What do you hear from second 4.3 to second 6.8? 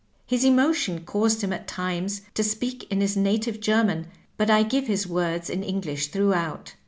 but I give his words in English throughout.